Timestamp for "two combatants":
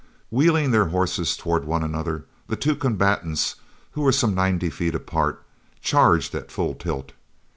2.55-3.57